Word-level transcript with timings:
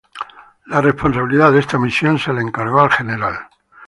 La 0.65 0.81
responsabilidad 0.81 1.51
de 1.51 1.59
esta 1.59 1.77
misión 1.77 2.17
se 2.17 2.33
le 2.33 2.41
encargó 2.41 2.79
al 2.79 2.89
Gral. 2.89 3.35